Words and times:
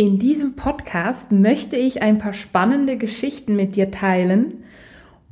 In 0.00 0.18
diesem 0.18 0.56
Podcast 0.56 1.30
möchte 1.30 1.76
ich 1.76 2.00
ein 2.00 2.16
paar 2.16 2.32
spannende 2.32 2.96
Geschichten 2.96 3.54
mit 3.54 3.76
dir 3.76 3.90
teilen, 3.90 4.64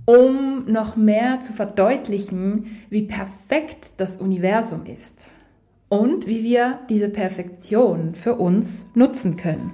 um 0.05 0.71
noch 0.71 0.95
mehr 0.95 1.41
zu 1.41 1.55
verdeutlichen, 1.55 2.67
wie 2.91 3.07
perfekt 3.07 3.95
das 3.97 4.19
Universum 4.19 4.85
ist 4.85 5.31
und 5.89 6.27
wie 6.27 6.45
wir 6.45 6.81
diese 6.91 7.09
Perfektion 7.09 8.15
für 8.15 8.35
uns 8.35 8.85
nutzen 8.95 9.39
können. 9.39 9.73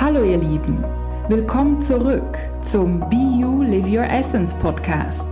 Hallo 0.00 0.22
ihr 0.22 0.38
Lieben, 0.38 0.84
willkommen 1.28 1.82
zurück 1.82 2.38
zum 2.62 3.00
Be 3.10 3.40
You 3.40 3.62
Live 3.62 3.88
Your 3.88 4.08
Essence 4.08 4.54
Podcast. 4.54 5.26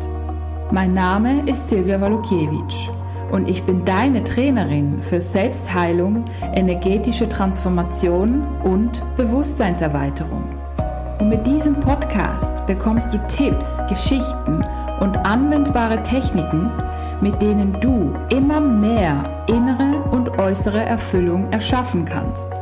Mein 0.72 0.94
Name 0.94 1.48
ist 1.48 1.68
Silvia 1.68 2.00
Walukiewicz 2.00 2.90
und 3.32 3.48
ich 3.48 3.64
bin 3.64 3.84
deine 3.84 4.22
Trainerin 4.22 5.02
für 5.02 5.20
Selbstheilung, 5.20 6.26
energetische 6.54 7.28
Transformation 7.28 8.46
und 8.62 9.02
Bewusstseinserweiterung. 9.16 10.44
Und 11.18 11.28
mit 11.30 11.46
diesem 11.46 11.80
Podcast 11.80 12.64
bekommst 12.66 13.12
du 13.12 13.18
Tipps, 13.28 13.80
Geschichten 13.88 14.64
und 15.00 15.16
anwendbare 15.26 16.02
Techniken, 16.02 16.70
mit 17.22 17.40
denen 17.40 17.80
du 17.80 18.14
immer 18.28 18.60
mehr 18.60 19.44
innere 19.46 20.02
und 20.10 20.38
äußere 20.38 20.84
Erfüllung 20.84 21.50
erschaffen 21.52 22.04
kannst. 22.04 22.52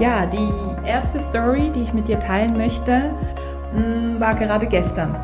Ja, 0.00 0.26
die 0.26 0.50
erste 0.86 1.18
Story, 1.18 1.70
die 1.74 1.82
ich 1.82 1.94
mit 1.94 2.08
dir 2.08 2.20
teilen 2.20 2.56
möchte, 2.56 3.14
mm, 3.74 4.20
war 4.20 4.34
gerade 4.34 4.66
gestern. 4.66 5.16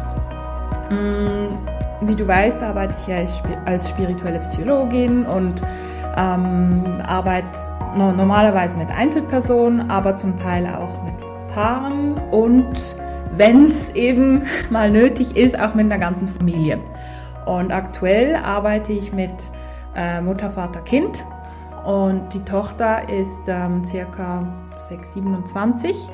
Wie 2.00 2.14
du 2.14 2.26
weißt, 2.26 2.62
arbeite 2.62 2.94
ich 2.98 3.06
ja 3.06 3.16
als 3.64 3.88
spirituelle 3.88 4.40
Psychologin 4.40 5.24
und 5.24 5.62
ähm, 6.16 7.00
arbeite 7.06 7.58
normalerweise 7.96 8.76
mit 8.76 8.90
Einzelpersonen, 8.90 9.90
aber 9.90 10.16
zum 10.16 10.36
Teil 10.36 10.66
auch 10.66 11.02
mit 11.02 11.14
Paaren 11.54 12.18
und 12.30 12.96
wenn 13.32 13.64
es 13.64 13.90
eben 13.90 14.42
mal 14.70 14.90
nötig 14.90 15.36
ist, 15.36 15.58
auch 15.58 15.74
mit 15.74 15.86
einer 15.86 15.98
ganzen 15.98 16.26
Familie. 16.26 16.78
Und 17.46 17.72
aktuell 17.72 18.36
arbeite 18.36 18.92
ich 18.92 19.12
mit 19.12 19.50
äh, 19.94 20.20
Mutter, 20.20 20.50
Vater, 20.50 20.80
Kind 20.80 21.24
und 21.86 22.34
die 22.34 22.44
Tochter 22.44 23.08
ist 23.08 23.42
ähm, 23.46 23.84
circa 23.84 24.46
6, 24.78 25.14
27, 25.14 26.10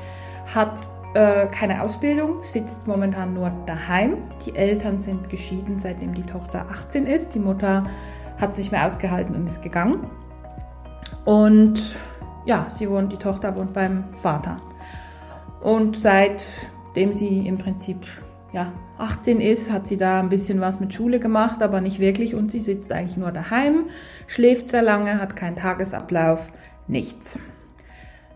hat 0.54 0.72
äh, 1.14 1.46
keine 1.46 1.82
Ausbildung, 1.82 2.42
sitzt 2.42 2.86
momentan 2.86 3.34
nur 3.34 3.50
daheim. 3.66 4.16
Die 4.46 4.54
Eltern 4.54 4.98
sind 4.98 5.28
geschieden, 5.28 5.78
seitdem 5.78 6.14
die 6.14 6.22
Tochter 6.22 6.66
18 6.70 7.06
ist. 7.06 7.34
Die 7.34 7.38
Mutter 7.38 7.84
hat 8.40 8.54
sich 8.54 8.72
mehr 8.72 8.86
ausgehalten 8.86 9.34
und 9.34 9.46
ist 9.46 9.62
gegangen. 9.62 10.10
Und 11.24 11.98
ja, 12.46 12.66
sie 12.70 12.88
wohnt, 12.88 13.12
die 13.12 13.18
Tochter 13.18 13.56
wohnt 13.56 13.72
beim 13.72 14.04
Vater. 14.16 14.56
Und 15.60 15.96
seitdem 15.98 17.14
sie 17.14 17.46
im 17.46 17.58
Prinzip 17.58 17.98
ja, 18.52 18.72
18 18.98 19.40
ist, 19.40 19.70
hat 19.70 19.86
sie 19.86 19.96
da 19.96 20.20
ein 20.20 20.28
bisschen 20.28 20.60
was 20.60 20.80
mit 20.80 20.92
Schule 20.92 21.20
gemacht, 21.20 21.62
aber 21.62 21.80
nicht 21.80 21.98
wirklich. 21.98 22.34
Und 22.34 22.52
sie 22.52 22.60
sitzt 22.60 22.92
eigentlich 22.92 23.16
nur 23.16 23.32
daheim, 23.32 23.86
schläft 24.26 24.68
sehr 24.68 24.82
lange, 24.82 25.20
hat 25.20 25.36
keinen 25.36 25.56
Tagesablauf, 25.56 26.50
nichts. 26.86 27.38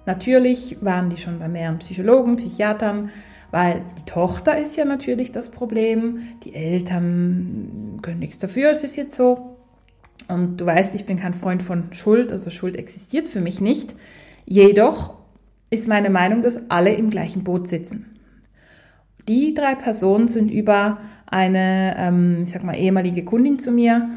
Natürlich 0.07 0.79
waren 0.81 1.11
die 1.11 1.19
schon 1.19 1.39
bei 1.39 1.49
mehreren 1.49 1.79
Psychologen, 1.79 2.37
Psychiatern, 2.37 3.11
weil 3.51 3.83
die 3.99 4.05
Tochter 4.05 4.57
ist 4.57 4.77
ja 4.77 4.85
natürlich 4.85 5.33
das 5.33 5.51
Problem. 5.51 6.21
Die 6.45 6.55
Eltern 6.55 7.99
können 8.03 8.21
nichts 8.21 8.39
dafür, 8.39 8.71
es 8.71 8.85
ist 8.85 8.97
jetzt 8.97 9.17
so. 9.17 9.57
Und 10.29 10.57
du 10.59 10.67
weißt, 10.67 10.95
ich 10.95 11.05
bin 11.05 11.19
kein 11.19 11.35
Freund 11.35 11.63
von 11.63 11.93
Schuld, 11.93 12.33
also 12.33 12.51
Schuld 12.51 12.77
existiert 12.77 13.29
für 13.29 13.41
mich 13.41 13.61
nicht. 13.61 13.95
Jedoch 14.45 15.15
ist 15.71 15.89
meine 15.89 16.11
Meinung, 16.11 16.41
dass 16.41 16.71
alle 16.71 16.95
im 16.95 17.11
gleichen 17.11 17.45
Boot 17.45 17.69
sitzen. 17.69 18.17
Die 19.29 19.55
drei 19.55 19.75
Personen 19.75 20.29
sind 20.29 20.51
über 20.51 20.99
eine, 21.27 21.97
ähm, 21.99 22.43
ich 22.45 22.51
sag 22.53 22.63
mal, 22.63 22.77
ehemalige 22.77 23.25
Kundin 23.25 23.59
zu 23.59 23.73
mir 23.73 24.09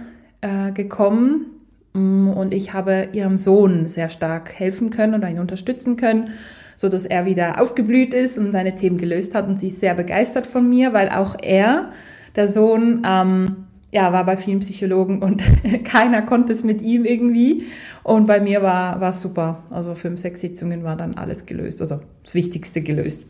äh, 0.41 0.72
gekommen, 0.72 1.59
Mm, 1.59 1.59
und 1.94 2.53
ich 2.53 2.73
habe 2.73 3.09
ihrem 3.13 3.38
Sohn 3.38 3.88
sehr 3.88 4.09
stark 4.09 4.53
helfen 4.57 4.89
können 4.89 5.16
oder 5.16 5.29
ihn 5.29 5.39
unterstützen 5.39 5.97
können, 5.97 6.31
so 6.75 6.88
dass 6.88 7.05
er 7.05 7.25
wieder 7.25 7.61
aufgeblüht 7.61 8.13
ist 8.13 8.38
und 8.38 8.51
seine 8.51 8.75
Themen 8.75 8.97
gelöst 8.97 9.35
hat. 9.35 9.47
Und 9.47 9.59
sie 9.59 9.67
ist 9.67 9.79
sehr 9.79 9.95
begeistert 9.95 10.47
von 10.47 10.69
mir, 10.69 10.94
weil 10.94 11.09
auch 11.09 11.35
er, 11.41 11.91
der 12.35 12.47
Sohn, 12.47 13.03
ähm, 13.05 13.66
ja, 13.91 14.13
war 14.13 14.23
bei 14.23 14.38
vielen 14.38 14.59
Psychologen 14.59 15.23
und 15.23 15.41
keiner 15.83 16.22
konnte 16.22 16.53
es 16.53 16.63
mit 16.63 16.81
ihm 16.81 17.05
irgendwie. 17.05 17.66
Und 18.03 18.28
bei 18.28 18.39
mir 18.39 18.61
war 18.61 19.01
war 19.01 19.13
super. 19.13 19.63
Also 19.72 19.95
fünf, 19.95 20.19
sechs 20.19 20.41
Sitzungen 20.41 20.83
war 20.83 20.95
dann 20.95 21.16
alles 21.16 21.47
gelöst, 21.47 21.81
also 21.81 21.99
das 22.23 22.35
Wichtigste 22.35 22.81
gelöst. 22.81 23.25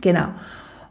Genau. 0.00 0.28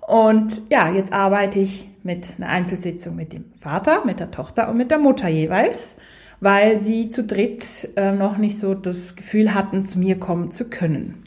Und 0.07 0.61
ja, 0.69 0.91
jetzt 0.91 1.11
arbeite 1.11 1.59
ich 1.59 1.89
mit 2.03 2.33
einer 2.37 2.49
Einzelsitzung 2.49 3.15
mit 3.15 3.33
dem 3.33 3.45
Vater, 3.59 4.05
mit 4.05 4.19
der 4.19 4.29
Tochter 4.29 4.69
und 4.69 4.77
mit 4.77 4.91
der 4.91 4.99
Mutter 4.99 5.27
jeweils 5.27 5.97
weil 6.39 6.79
sie 6.79 7.09
zu 7.09 7.23
dritt 7.23 7.89
äh, 7.95 8.11
noch 8.11 8.37
nicht 8.37 8.59
so 8.59 8.73
das 8.73 9.15
Gefühl 9.15 9.53
hatten, 9.53 9.85
zu 9.85 9.99
mir 9.99 10.19
kommen 10.19 10.51
zu 10.51 10.69
können. 10.69 11.23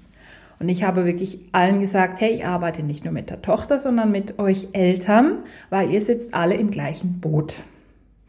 Und 0.61 0.69
ich 0.69 0.83
habe 0.83 1.05
wirklich 1.05 1.39
allen 1.53 1.81
gesagt, 1.81 2.21
hey, 2.21 2.31
ich 2.31 2.45
arbeite 2.45 2.83
nicht 2.83 3.05
nur 3.05 3.13
mit 3.13 3.31
der 3.31 3.43
Tochter, 3.43 3.79
sondern 3.79 4.11
mit 4.11 4.39
euch 4.39 4.69
Eltern, 4.73 5.39
weil 5.71 5.91
ihr 5.91 6.01
sitzt 6.01 6.35
alle 6.35 6.57
im 6.57 6.71
gleichen 6.71 7.21
Boot. 7.21 7.61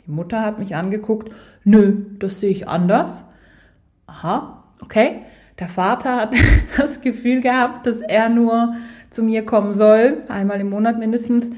Die 0.05 0.11
Mutter 0.11 0.41
hat 0.41 0.59
mich 0.59 0.75
angeguckt, 0.75 1.33
nö, 1.63 2.05
das 2.19 2.39
sehe 2.39 2.51
ich 2.51 2.67
anders. 2.67 3.25
Aha, 4.05 4.63
okay. 4.81 5.21
Der 5.59 5.67
Vater 5.67 6.15
hat 6.15 6.35
das 6.77 7.01
Gefühl 7.01 7.41
gehabt, 7.41 7.85
dass 7.87 8.01
er 8.01 8.29
nur 8.29 8.75
zu 9.09 9.23
mir 9.23 9.45
kommen 9.45 9.73
soll, 9.73 10.23
einmal 10.27 10.61
im 10.61 10.69
Monat 10.69 10.99
mindestens, 10.99 11.49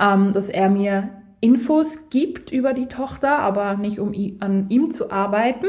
ähm, 0.00 0.32
dass 0.32 0.48
er 0.48 0.68
mir 0.68 1.08
Infos 1.40 2.10
gibt 2.10 2.50
über 2.50 2.72
die 2.72 2.86
Tochter, 2.86 3.38
aber 3.38 3.74
nicht 3.74 3.98
um 3.98 4.12
an 4.40 4.66
ihm 4.68 4.90
zu 4.90 5.10
arbeiten. 5.10 5.66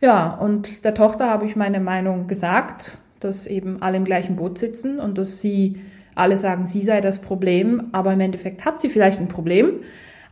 Ja, 0.00 0.34
und 0.34 0.84
der 0.84 0.94
Tochter 0.94 1.28
habe 1.28 1.46
ich 1.46 1.56
meine 1.56 1.80
Meinung 1.80 2.26
gesagt, 2.26 2.98
dass 3.20 3.46
eben 3.46 3.82
alle 3.82 3.96
im 3.96 4.04
gleichen 4.04 4.36
Boot 4.36 4.58
sitzen 4.58 5.00
und 5.00 5.18
dass 5.18 5.40
sie 5.40 5.80
alle 6.14 6.36
sagen, 6.36 6.66
sie 6.66 6.82
sei 6.82 7.00
das 7.00 7.20
Problem, 7.20 7.88
aber 7.92 8.12
im 8.12 8.20
Endeffekt 8.20 8.64
hat 8.64 8.80
sie 8.80 8.88
vielleicht 8.88 9.20
ein 9.20 9.28
Problem, 9.28 9.80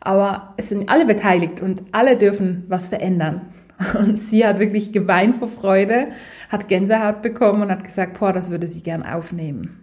aber 0.01 0.55
es 0.57 0.71
sind 0.71 0.89
alle 0.89 1.07
beteiligt 1.07 1.61
und 1.61 1.83
alle 1.93 2.17
dürfen 2.17 2.65
was 2.69 2.89
verändern. 2.89 3.43
Und 3.99 4.21
sie 4.21 4.47
hat 4.47 4.61
wirklich 4.61 4.93
geweint 4.93 5.35
vor 5.35 5.49
Freude, 5.49 6.07
hat 6.49 6.69
Gänsehaut 6.69 7.23
bekommen 7.23 7.63
und 7.63 7.73
hat 7.73 7.83
gesagt, 7.83 8.21
boah, 8.21 8.33
das 8.33 8.51
würde 8.51 8.69
sie 8.69 8.83
gern 8.85 9.03
aufnehmen. 9.03 9.81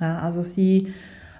Ja, 0.00 0.18
also 0.18 0.42
sie 0.42 0.92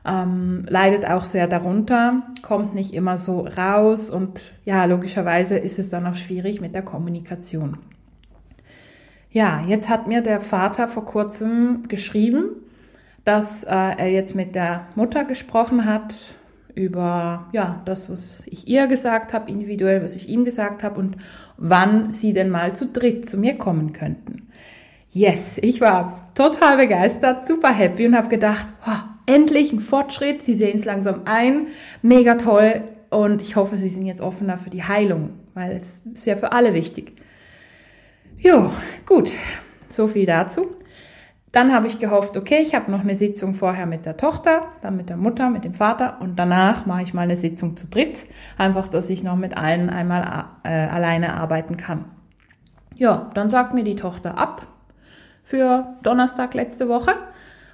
ähm, 0.06 0.66
leidet 0.69 1.06
auch 1.06 1.25
sehr 1.25 1.47
darunter, 1.47 2.22
kommt 2.43 2.75
nicht 2.75 2.94
immer 2.94 3.16
so 3.16 3.41
raus 3.41 4.11
und 4.11 4.53
ja, 4.65 4.84
logischerweise 4.84 5.59
ist 5.59 5.78
es 5.78 5.91
dann 5.91 6.06
auch 6.06 6.15
schwierig 6.15 6.61
mit 6.61 6.75
der 6.75 6.83
Kommunikation. 6.83 7.78
Ja, 9.31 9.62
jetzt 9.66 9.89
hat 9.89 10.09
mir 10.09 10.22
der 10.22 10.41
Vater 10.41 10.89
vor 10.89 11.05
kurzem 11.05 11.84
geschrieben, 11.89 12.56
dass 13.25 13.65
äh, 13.65 13.69
er 13.71 14.10
jetzt 14.10 14.34
mit 14.34 14.55
der 14.55 14.89
Mutter 14.97 15.25
gesprochen 15.25 15.84
hat 15.84 16.37
über 16.75 17.49
ja 17.53 17.83
das, 17.84 18.10
was 18.10 18.44
ich 18.47 18.66
ihr 18.66 18.87
gesagt 18.87 19.33
habe, 19.33 19.50
individuell, 19.50 20.03
was 20.03 20.16
ich 20.16 20.28
ihm 20.28 20.44
gesagt 20.44 20.83
habe 20.83 20.99
und 20.99 21.16
wann 21.56 22.10
sie 22.10 22.33
denn 22.33 22.50
mal 22.50 22.75
zu 22.75 22.87
dritt 22.87 23.28
zu 23.28 23.37
mir 23.37 23.56
kommen 23.59 23.93
könnten. 23.93 24.49
Yes, 25.10 25.59
ich 25.60 25.81
war 25.81 26.25
total 26.34 26.77
begeistert, 26.77 27.47
super 27.47 27.72
happy 27.72 28.06
und 28.06 28.16
habe 28.16 28.28
gedacht, 28.28 28.69
oh, 28.87 29.09
endlich 29.30 29.72
ein 29.72 29.80
Fortschritt, 29.80 30.42
sie 30.42 30.54
sehen 30.54 30.78
es 30.78 30.84
langsam 30.84 31.22
ein, 31.24 31.68
mega 32.02 32.34
toll 32.34 32.82
und 33.10 33.42
ich 33.42 33.56
hoffe, 33.56 33.76
sie 33.76 33.88
sind 33.88 34.06
jetzt 34.06 34.20
offener 34.20 34.58
für 34.58 34.70
die 34.70 34.82
Heilung, 34.82 35.30
weil 35.54 35.72
es 35.72 36.06
ist 36.06 36.26
ja 36.26 36.36
für 36.36 36.52
alle 36.52 36.74
wichtig. 36.74 37.12
Jo, 38.38 38.70
gut, 39.06 39.32
so 39.88 40.08
viel 40.08 40.27
dazu. 40.27 40.68
Dann 41.53 41.72
habe 41.72 41.88
ich 41.88 41.98
gehofft, 41.98 42.36
okay, 42.36 42.60
ich 42.62 42.77
habe 42.77 42.91
noch 42.92 43.00
eine 43.00 43.16
Sitzung 43.16 43.54
vorher 43.54 43.86
mit 43.86 44.06
der 44.06 44.16
Tochter, 44.16 44.68
dann 44.82 44.97
mit 44.97 45.09
der 45.09 45.16
Mutter, 45.16 45.50
mit 45.50 45.65
dem 45.65 45.74
Vater 45.74 46.18
und 46.21 46.38
danach 46.38 46.86
mache 46.86 47.03
ich 47.03 47.12
mal 47.12 47.22
eine 47.22 47.34
Sitzung 47.34 47.76
zu 47.76 47.88
dritt, 47.88 48.26
einfach, 48.56 48.86
dass 48.86 49.10
ich 49.10 49.24
noch 49.24 49.36
mit 49.36 49.56
allen 49.56 49.91
einmal 49.91 50.44
äh, 50.62 50.68
alleine 50.68 51.34
arbeiten 51.34 51.76
kann. 51.76 52.04
Ja, 52.94 53.30
dann 53.34 53.48
sagt 53.48 53.74
mir 53.74 53.83
die 53.83 53.97
Tochter 53.97 54.38
ab 54.38 54.66
für 55.42 55.97
Donnerstag 56.03 56.54
letzte 56.54 56.88
Woche 56.88 57.15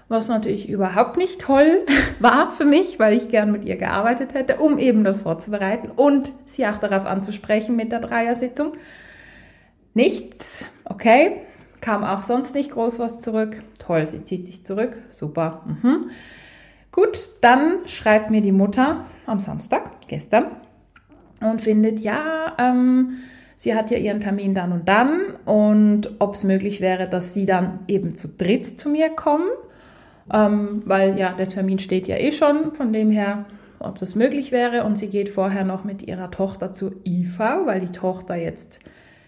was 0.09 0.29
natürlich 0.29 0.69
überhaupt 0.69 1.17
nicht 1.17 1.41
toll 1.41 1.85
war 2.21 2.53
für 2.53 2.65
mich, 2.65 2.99
weil 2.99 3.17
ich 3.17 3.29
gern 3.29 3.53
mit 3.53 3.65
ihr 3.65 3.77
gearbeitet 3.77 4.35
hätte, 4.35 4.57
um 4.57 4.79
eben 4.79 5.05
das 5.05 5.23
vorzubereiten 5.23 5.91
und 5.91 6.33
sie 6.45 6.67
auch 6.67 6.79
darauf 6.79 7.07
anzusprechen 7.07 7.77
mit 7.77 7.93
der 7.93 8.01
Dreiersitzung. 8.01 8.73
Nichts, 9.95 10.65
okay, 10.85 11.43
kam 11.81 12.05
auch 12.05 12.23
sonst 12.23 12.55
nicht 12.55 12.71
groß 12.71 12.99
was 12.99 13.21
zurück. 13.21 13.63
Toll, 13.79 14.07
sie 14.07 14.23
zieht 14.23 14.47
sich 14.47 14.65
zurück, 14.65 15.01
super. 15.11 15.63
Mhm. 15.67 16.11
Gut, 16.93 17.31
dann 17.41 17.87
schreibt 17.87 18.31
mir 18.31 18.41
die 18.41 18.53
Mutter 18.53 19.05
am 19.27 19.39
Samstag, 19.39 20.09
gestern, 20.09 20.47
und 21.41 21.61
findet, 21.61 22.01
ja, 22.01 22.55
ähm, 22.59 23.19
sie 23.55 23.75
hat 23.75 23.91
ja 23.91 23.99
ihren 23.99 24.21
Termin 24.21 24.55
dann 24.55 24.73
und 24.73 24.89
dann 24.89 25.21
und 25.45 26.11
ob 26.19 26.35
es 26.35 26.45
möglich 26.45 26.81
wäre, 26.81 27.09
dass 27.09 27.35
sie 27.35 27.47
dann 27.47 27.81
eben 27.89 28.15
zu 28.17 28.29
dritt 28.29 28.79
zu 28.79 28.89
mir 28.89 29.11
kommen, 29.11 29.49
ähm, 30.33 30.83
weil 30.85 31.19
ja, 31.19 31.33
der 31.33 31.49
Termin 31.49 31.79
steht 31.79 32.09
ja 32.09 32.17
eh 32.17 32.33
schon, 32.33 32.75
von 32.75 32.93
dem 32.93 33.11
her, 33.11 33.47
ob 33.79 33.99
das 33.99 34.15
möglich 34.15 34.53
wäre. 34.53 34.85
Und 34.85 34.97
sie 34.97 35.09
geht 35.09 35.29
vorher 35.29 35.65
noch 35.65 35.85
mit 35.85 36.03
ihrer 36.07 36.31
Tochter 36.31 36.73
zu 36.73 36.93
IV, 37.05 37.39
weil 37.65 37.81
die 37.81 37.93
Tochter 37.93 38.35
jetzt 38.37 38.81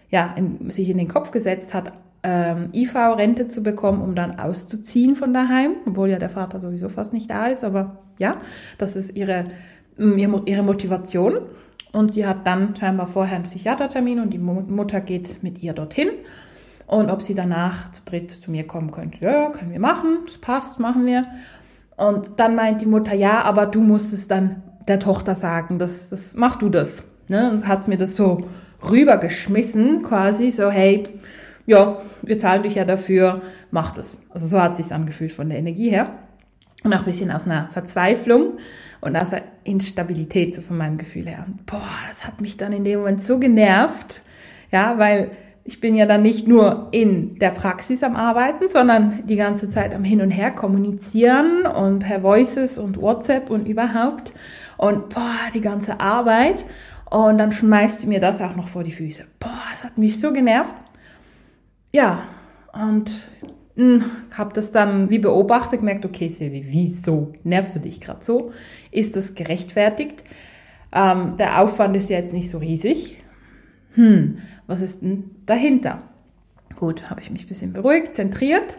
ja, 0.09 0.33
in, 0.35 0.69
sich 0.69 0.89
in 0.89 0.97
den 0.97 1.07
Kopf 1.07 1.31
gesetzt 1.31 1.73
hat, 1.73 1.93
ähm, 2.23 2.69
IV-Rente 2.73 3.47
zu 3.47 3.63
bekommen, 3.63 4.01
um 4.01 4.15
dann 4.15 4.39
auszuziehen 4.39 5.15
von 5.15 5.33
daheim, 5.33 5.75
obwohl 5.85 6.09
ja 6.09 6.19
der 6.19 6.29
Vater 6.29 6.59
sowieso 6.59 6.89
fast 6.89 7.13
nicht 7.13 7.29
da 7.29 7.47
ist, 7.47 7.63
aber 7.63 7.99
ja, 8.17 8.37
das 8.77 8.95
ist 8.95 9.15
ihre, 9.15 9.45
ihre 9.97 10.63
Motivation. 10.63 11.39
Und 11.91 12.13
sie 12.13 12.27
hat 12.27 12.45
dann 12.45 12.75
scheinbar 12.75 13.07
vorher 13.07 13.35
einen 13.35 13.45
Psychiatertermin 13.45 14.19
und 14.19 14.31
die 14.31 14.37
Mutter 14.37 15.01
geht 15.01 15.41
mit 15.41 15.63
ihr 15.63 15.73
dorthin. 15.73 16.09
Und 16.89 17.11
ob 17.11 17.21
sie 17.21 17.35
danach 17.35 17.91
zu 17.91 18.03
dritt 18.03 18.31
zu 18.31 18.49
mir 18.49 18.65
kommen 18.65 18.89
könnte. 18.89 19.23
Ja, 19.23 19.51
können 19.51 19.71
wir 19.71 19.79
machen, 19.79 20.21
das 20.25 20.39
passt, 20.39 20.79
machen 20.79 21.05
wir. 21.05 21.27
Und 21.97 22.39
dann 22.39 22.55
meint 22.55 22.81
die 22.81 22.87
Mutter, 22.87 23.13
ja, 23.13 23.43
aber 23.43 23.67
du 23.67 23.81
musst 23.81 24.11
es 24.11 24.27
dann 24.27 24.63
der 24.87 24.97
Tochter 24.97 25.35
sagen, 25.35 25.77
das, 25.77 26.09
das 26.09 26.33
mach 26.33 26.55
du 26.55 26.67
das. 26.67 27.03
Ne? 27.27 27.51
Und 27.51 27.67
hat 27.67 27.87
mir 27.87 27.97
das 27.97 28.15
so 28.15 28.47
rübergeschmissen, 28.89 30.01
quasi, 30.01 30.49
so, 30.49 30.71
hey, 30.71 31.03
ja, 31.67 31.99
wir 32.23 32.39
zahlen 32.39 32.63
dich 32.63 32.73
ja 32.73 32.85
dafür, 32.85 33.43
mach 33.69 33.91
das. 33.91 34.17
Also 34.31 34.47
so 34.47 34.59
hat 34.59 34.75
sich's 34.75 34.91
angefühlt 34.91 35.31
von 35.31 35.49
der 35.49 35.59
Energie 35.59 35.91
her. 35.91 36.09
Und 36.83 36.91
auch 36.91 36.99
ein 36.99 37.05
bisschen 37.05 37.29
aus 37.29 37.45
einer 37.45 37.69
Verzweiflung 37.69 38.53
und 38.99 39.15
aus 39.15 39.31
einer 39.31 39.43
Instabilität, 39.63 40.55
so 40.55 40.63
von 40.63 40.77
meinem 40.77 40.97
Gefühl 40.97 41.27
her. 41.27 41.45
Und 41.45 41.67
boah, 41.67 41.99
das 42.07 42.25
hat 42.25 42.41
mich 42.41 42.57
dann 42.57 42.73
in 42.73 42.83
dem 42.83 42.97
Moment 42.97 43.21
so 43.21 43.37
genervt, 43.37 44.23
ja, 44.71 44.97
weil 44.97 45.29
ich 45.69 45.79
bin 45.79 45.95
ja 45.95 46.07
dann 46.07 46.23
nicht 46.23 46.47
nur 46.47 46.87
in 46.89 47.37
der 47.37 47.51
Praxis 47.51 48.01
am 48.01 48.15
Arbeiten, 48.15 48.69
sondern 48.69 49.27
die 49.27 49.35
ganze 49.35 49.69
Zeit 49.69 49.93
am 49.93 50.03
Hin 50.03 50.19
und 50.19 50.31
Her 50.31 50.49
kommunizieren 50.49 51.67
und 51.67 51.99
per 51.99 52.23
Voices 52.23 52.79
und 52.79 52.99
WhatsApp 52.99 53.51
und 53.51 53.67
überhaupt. 53.67 54.33
Und 54.77 55.09
boah, 55.09 55.37
die 55.53 55.61
ganze 55.61 55.99
Arbeit. 55.99 56.65
Und 57.11 57.37
dann 57.37 57.51
schmeißt 57.51 58.07
mir 58.07 58.19
das 58.19 58.41
auch 58.41 58.55
noch 58.55 58.67
vor 58.67 58.83
die 58.83 58.91
Füße. 58.91 59.25
Boah, 59.39 59.61
das 59.71 59.83
hat 59.83 59.99
mich 59.99 60.19
so 60.19 60.33
genervt. 60.33 60.73
Ja, 61.93 62.23
und 62.73 63.27
hm, 63.75 64.05
habe 64.35 64.51
das 64.53 64.71
dann 64.71 65.11
wie 65.11 65.19
beobachtet, 65.19 65.81
gemerkt, 65.81 66.03
okay, 66.03 66.29
Silvi, 66.29 66.65
wieso 66.65 67.33
nervst 67.43 67.75
du 67.75 67.79
dich 67.79 68.01
gerade 68.01 68.25
so? 68.25 68.53
Ist 68.89 69.15
das 69.15 69.35
gerechtfertigt? 69.35 70.23
Ähm, 70.91 71.37
der 71.37 71.61
Aufwand 71.61 71.95
ist 71.95 72.09
ja 72.09 72.17
jetzt 72.17 72.33
nicht 72.33 72.49
so 72.49 72.57
riesig. 72.57 73.17
Hm, 73.93 74.39
was 74.69 74.81
ist 74.81 75.01
denn 75.01 75.31
dahinter? 75.47 76.03
Gut, 76.75 77.09
habe 77.09 77.21
ich 77.21 77.31
mich 77.31 77.45
ein 77.45 77.47
bisschen 77.47 77.73
beruhigt, 77.73 78.13
zentriert 78.13 78.77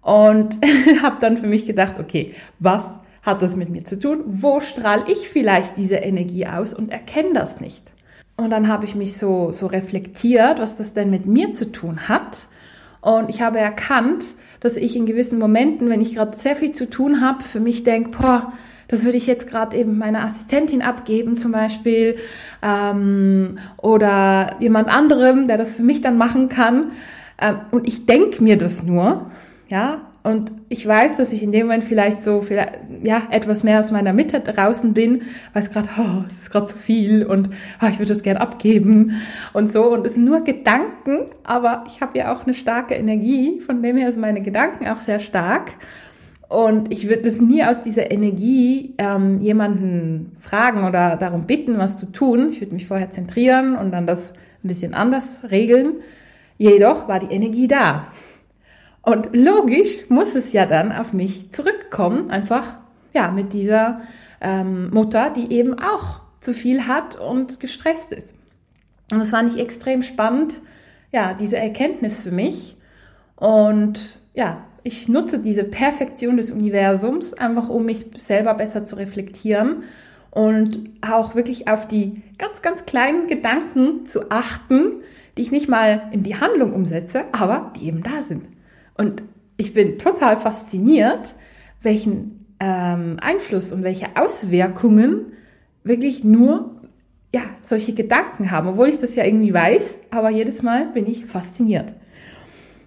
und 0.00 0.58
habe 1.02 1.16
dann 1.20 1.36
für 1.36 1.48
mich 1.48 1.66
gedacht, 1.66 1.98
okay, 1.98 2.34
was 2.60 2.98
hat 3.22 3.42
das 3.42 3.56
mit 3.56 3.68
mir 3.68 3.84
zu 3.84 3.98
tun? 3.98 4.22
Wo 4.26 4.60
strahle 4.60 5.04
ich 5.08 5.28
vielleicht 5.28 5.76
diese 5.76 5.96
Energie 5.96 6.46
aus 6.46 6.72
und 6.72 6.90
erkenne 6.92 7.32
das 7.34 7.60
nicht? 7.60 7.92
Und 8.36 8.50
dann 8.50 8.68
habe 8.68 8.84
ich 8.84 8.94
mich 8.94 9.16
so, 9.16 9.50
so 9.50 9.66
reflektiert, 9.66 10.60
was 10.60 10.76
das 10.76 10.92
denn 10.92 11.10
mit 11.10 11.26
mir 11.26 11.52
zu 11.52 11.72
tun 11.72 12.08
hat. 12.08 12.48
Und 13.00 13.28
ich 13.28 13.42
habe 13.42 13.58
erkannt, 13.58 14.24
dass 14.60 14.76
ich 14.76 14.94
in 14.94 15.04
gewissen 15.04 15.38
Momenten, 15.40 15.88
wenn 15.88 16.00
ich 16.00 16.14
gerade 16.14 16.36
sehr 16.36 16.54
viel 16.54 16.72
zu 16.72 16.88
tun 16.88 17.20
habe, 17.20 17.42
für 17.42 17.60
mich 17.60 17.82
denke, 17.82 18.10
boah, 18.10 18.52
das 18.88 19.04
würde 19.04 19.16
ich 19.16 19.26
jetzt 19.26 19.48
gerade 19.48 19.76
eben 19.76 19.98
meiner 19.98 20.22
Assistentin 20.22 20.82
abgeben 20.82 21.36
zum 21.36 21.52
Beispiel 21.52 22.16
ähm, 22.62 23.58
oder 23.78 24.56
jemand 24.60 24.88
anderem, 24.88 25.48
der 25.48 25.58
das 25.58 25.76
für 25.76 25.82
mich 25.82 26.00
dann 26.00 26.18
machen 26.18 26.48
kann. 26.48 26.92
Ähm, 27.40 27.56
und 27.70 27.86
ich 27.86 28.06
denke 28.06 28.42
mir 28.42 28.58
das 28.58 28.82
nur, 28.82 29.30
ja, 29.68 30.02
und 30.24 30.54
ich 30.70 30.86
weiß, 30.88 31.18
dass 31.18 31.34
ich 31.34 31.42
in 31.42 31.52
dem 31.52 31.66
Moment 31.66 31.84
vielleicht 31.84 32.22
so 32.22 32.40
vielleicht, 32.40 32.78
ja, 33.02 33.24
etwas 33.30 33.62
mehr 33.62 33.78
aus 33.78 33.90
meiner 33.90 34.14
Mitte 34.14 34.40
draußen 34.40 34.94
bin, 34.94 35.20
weil 35.52 35.62
es 35.62 35.70
gerade, 35.70 35.90
oh, 35.98 36.24
es 36.26 36.44
ist 36.44 36.50
gerade 36.50 36.64
zu 36.64 36.78
viel 36.78 37.26
und 37.26 37.50
oh, 37.82 37.86
ich 37.90 37.98
würde 37.98 38.08
das 38.08 38.22
gern 38.22 38.38
abgeben 38.38 39.20
und 39.52 39.70
so. 39.70 39.92
Und 39.92 40.06
es 40.06 40.14
sind 40.14 40.24
nur 40.24 40.40
Gedanken, 40.40 41.26
aber 41.44 41.84
ich 41.86 42.00
habe 42.00 42.16
ja 42.16 42.34
auch 42.34 42.44
eine 42.44 42.54
starke 42.54 42.94
Energie, 42.94 43.60
von 43.60 43.82
dem 43.82 43.98
her 43.98 44.10
sind 44.12 44.22
meine 44.22 44.40
Gedanken 44.40 44.88
auch 44.88 45.00
sehr 45.00 45.20
stark. 45.20 45.72
Und 46.54 46.92
ich 46.92 47.08
würde 47.08 47.22
das 47.22 47.40
nie 47.40 47.64
aus 47.64 47.82
dieser 47.82 48.12
Energie 48.12 48.94
ähm, 48.98 49.40
jemanden 49.40 50.36
fragen 50.38 50.84
oder 50.84 51.16
darum 51.16 51.46
bitten, 51.46 51.78
was 51.78 51.98
zu 51.98 52.06
tun. 52.06 52.50
Ich 52.50 52.60
würde 52.60 52.74
mich 52.74 52.86
vorher 52.86 53.10
zentrieren 53.10 53.76
und 53.76 53.90
dann 53.90 54.06
das 54.06 54.30
ein 54.62 54.68
bisschen 54.68 54.94
anders 54.94 55.42
regeln. 55.50 55.94
Jedoch 56.56 57.08
war 57.08 57.18
die 57.18 57.34
Energie 57.34 57.66
da. 57.66 58.06
Und 59.02 59.30
logisch 59.32 60.08
muss 60.10 60.36
es 60.36 60.52
ja 60.52 60.64
dann 60.64 60.92
auf 60.92 61.12
mich 61.12 61.50
zurückkommen, 61.50 62.30
einfach 62.30 62.74
ja 63.12 63.32
mit 63.32 63.52
dieser 63.52 64.02
ähm, 64.40 64.90
Mutter, 64.90 65.30
die 65.30 65.52
eben 65.52 65.74
auch 65.76 66.20
zu 66.38 66.52
viel 66.52 66.86
hat 66.86 67.18
und 67.18 67.58
gestresst 67.58 68.12
ist. 68.12 68.32
Und 69.10 69.18
das 69.18 69.30
fand 69.30 69.52
ich 69.52 69.60
extrem 69.60 70.02
spannend, 70.02 70.62
ja, 71.10 71.34
diese 71.34 71.56
Erkenntnis 71.56 72.22
für 72.22 72.30
mich. 72.30 72.76
Und 73.34 74.20
ja, 74.34 74.64
ich 74.84 75.08
nutze 75.08 75.38
diese 75.40 75.64
Perfektion 75.64 76.36
des 76.36 76.50
Universums 76.50 77.32
einfach, 77.34 77.70
um 77.70 77.86
mich 77.86 78.06
selber 78.18 78.54
besser 78.54 78.84
zu 78.84 78.96
reflektieren 78.96 79.82
und 80.30 80.78
auch 81.00 81.34
wirklich 81.34 81.68
auf 81.68 81.88
die 81.88 82.22
ganz, 82.38 82.60
ganz 82.60 82.84
kleinen 82.84 83.26
Gedanken 83.26 84.04
zu 84.04 84.30
achten, 84.30 85.00
die 85.36 85.42
ich 85.42 85.50
nicht 85.50 85.68
mal 85.68 86.08
in 86.12 86.22
die 86.22 86.36
Handlung 86.36 86.74
umsetze, 86.74 87.24
aber 87.32 87.72
die 87.76 87.86
eben 87.86 88.02
da 88.02 88.22
sind. 88.22 88.44
Und 88.96 89.22
ich 89.56 89.72
bin 89.72 89.98
total 89.98 90.36
fasziniert, 90.36 91.34
welchen 91.80 92.46
ähm, 92.60 93.16
Einfluss 93.20 93.72
und 93.72 93.84
welche 93.84 94.08
Auswirkungen 94.16 95.32
wirklich 95.82 96.24
nur 96.24 96.74
ja, 97.34 97.42
solche 97.62 97.94
Gedanken 97.94 98.50
haben, 98.50 98.68
obwohl 98.68 98.88
ich 98.88 98.98
das 98.98 99.14
ja 99.14 99.24
irgendwie 99.24 99.54
weiß, 99.54 99.98
aber 100.10 100.30
jedes 100.30 100.62
Mal 100.62 100.86
bin 100.92 101.06
ich 101.06 101.26
fasziniert. 101.26 101.94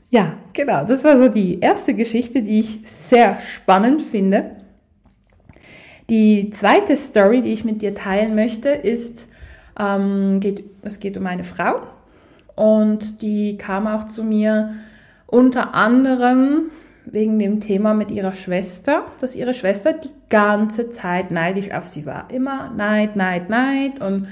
Ja, 0.09 0.37
genau, 0.53 0.85
das 0.85 1.03
war 1.03 1.17
so 1.17 1.27
die 1.27 1.59
erste 1.59 1.93
Geschichte, 1.93 2.41
die 2.41 2.59
ich 2.59 2.79
sehr 2.85 3.39
spannend 3.39 4.01
finde. 4.01 4.51
Die 6.09 6.49
zweite 6.51 6.95
Story, 6.95 7.41
die 7.41 7.51
ich 7.51 7.65
mit 7.65 7.81
dir 7.81 7.93
teilen 7.93 8.33
möchte, 8.33 8.69
ist, 8.69 9.27
ähm, 9.77 10.39
geht, 10.39 10.63
es 10.81 11.01
geht 11.01 11.17
um 11.17 11.25
eine 11.25 11.43
Frau 11.43 11.81
und 12.55 13.21
die 13.21 13.57
kam 13.57 13.85
auch 13.85 14.05
zu 14.05 14.23
mir 14.23 14.75
unter 15.25 15.75
anderem 15.75 16.71
wegen 17.05 17.37
dem 17.39 17.59
Thema 17.59 17.93
mit 17.93 18.09
ihrer 18.09 18.33
Schwester, 18.33 19.05
dass 19.19 19.35
ihre 19.35 19.53
Schwester 19.53 19.93
die 19.93 20.11
ganze 20.29 20.89
Zeit 20.89 21.31
neidisch 21.31 21.71
auf 21.71 21.87
sie 21.87 22.05
war. 22.05 22.29
Immer 22.31 22.71
Neid, 22.75 23.17
Neid, 23.17 23.49
Neid 23.49 24.01
und 24.01 24.27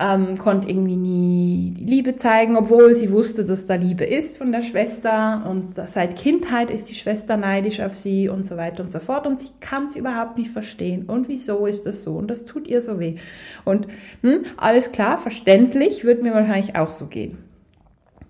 ähm, 0.00 0.38
konnte 0.38 0.68
irgendwie 0.68 0.96
nie 0.96 1.74
Liebe 1.78 2.16
zeigen, 2.16 2.56
obwohl 2.56 2.94
sie 2.94 3.12
wusste, 3.12 3.44
dass 3.44 3.66
da 3.66 3.74
Liebe 3.74 4.04
ist 4.04 4.38
von 4.38 4.50
der 4.50 4.62
Schwester 4.62 5.44
und 5.48 5.74
seit 5.74 6.16
Kindheit 6.16 6.70
ist 6.70 6.88
die 6.88 6.94
Schwester 6.94 7.36
neidisch 7.36 7.80
auf 7.80 7.94
sie 7.94 8.28
und 8.28 8.46
so 8.46 8.56
weiter 8.56 8.82
und 8.82 8.90
so 8.90 8.98
fort. 8.98 9.26
Und 9.26 9.40
sie 9.40 9.50
kann 9.60 9.84
es 9.84 9.96
überhaupt 9.96 10.38
nicht 10.38 10.50
verstehen. 10.50 11.04
Und 11.04 11.28
wieso 11.28 11.66
ist 11.66 11.84
das 11.84 12.02
so? 12.02 12.14
Und 12.14 12.28
das 12.28 12.46
tut 12.46 12.66
ihr 12.66 12.80
so 12.80 12.98
weh. 12.98 13.16
Und 13.64 13.88
hm, 14.22 14.44
alles 14.56 14.90
klar, 14.92 15.18
verständlich, 15.18 16.04
wird 16.04 16.22
mir 16.22 16.32
wahrscheinlich 16.32 16.76
auch 16.76 16.90
so 16.90 17.06
gehen. 17.06 17.38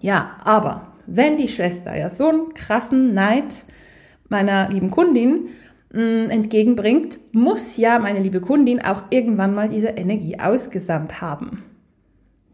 Ja, 0.00 0.37
aber 0.45 0.89
wenn 1.07 1.37
die 1.37 1.49
Schwester 1.49 1.97
ja 1.97 2.11
so 2.11 2.29
einen 2.29 2.55
krassen 2.55 3.15
Neid 3.15 3.65
meiner 4.29 4.69
lieben 4.71 4.91
Kundin 4.91 5.49
entgegenbringt, 5.92 7.18
muss 7.32 7.76
ja 7.76 7.99
meine 7.99 8.20
liebe 8.20 8.40
Kundin 8.40 8.80
auch 8.80 9.04
irgendwann 9.11 9.54
mal 9.54 9.68
diese 9.68 9.88
Energie 9.88 10.38
ausgesandt 10.38 11.20
haben. 11.20 11.64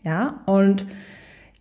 Ja, 0.02 0.42
und 0.46 0.86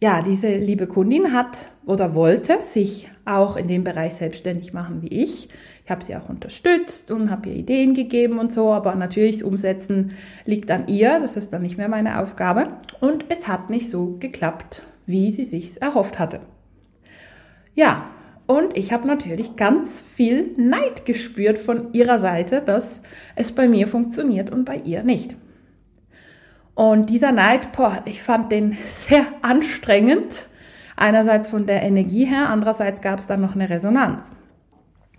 ja, 0.01 0.21
diese 0.21 0.55
liebe 0.55 0.87
Kundin 0.87 1.33
hat 1.33 1.67
oder 1.85 2.13
wollte 2.13 2.61
sich 2.61 3.09
auch 3.25 3.57
in 3.57 3.67
dem 3.67 3.83
Bereich 3.83 4.13
selbstständig 4.13 4.71
machen 4.71 5.01
wie 5.01 5.07
ich. 5.07 5.49
Ich 5.83 5.91
habe 5.91 6.03
sie 6.03 6.15
auch 6.15 6.29
unterstützt 6.29 7.11
und 7.11 7.29
habe 7.29 7.49
ihr 7.49 7.55
Ideen 7.55 7.93
gegeben 7.93 8.39
und 8.39 8.53
so, 8.53 8.71
aber 8.71 8.95
natürlich 8.95 9.39
das 9.39 9.43
Umsetzen 9.43 10.13
liegt 10.45 10.69
an 10.71 10.87
ihr, 10.87 11.19
das 11.19 11.37
ist 11.37 11.51
dann 11.53 11.63
nicht 11.63 11.77
mehr 11.77 11.89
meine 11.89 12.21
Aufgabe. 12.21 12.67
Und 12.99 13.25
es 13.29 13.47
hat 13.47 13.69
nicht 13.69 13.89
so 13.89 14.17
geklappt, 14.19 14.83
wie 15.05 15.31
sie 15.31 15.43
sich 15.43 15.81
erhofft 15.81 16.19
hatte. 16.19 16.41
Ja, 17.73 18.05
und 18.47 18.77
ich 18.77 18.93
habe 18.93 19.07
natürlich 19.07 19.55
ganz 19.55 20.01
viel 20.01 20.53
Neid 20.57 21.05
gespürt 21.05 21.57
von 21.57 21.93
ihrer 21.93 22.19
Seite, 22.19 22.61
dass 22.61 23.01
es 23.35 23.51
bei 23.51 23.67
mir 23.67 23.87
funktioniert 23.87 24.51
und 24.51 24.65
bei 24.65 24.77
ihr 24.77 25.03
nicht. 25.03 25.35
Und 26.75 27.09
dieser 27.09 27.31
Neid, 27.31 27.71
boah, 27.71 28.03
ich 28.05 28.21
fand 28.21 28.51
den 28.51 28.77
sehr 28.85 29.25
anstrengend. 29.41 30.49
Einerseits 30.97 31.47
von 31.47 31.65
der 31.65 31.81
Energie 31.81 32.25
her, 32.25 32.49
andererseits 32.49 33.01
gab 33.01 33.19
es 33.19 33.27
dann 33.27 33.41
noch 33.41 33.55
eine 33.55 33.69
Resonanz. 33.69 34.31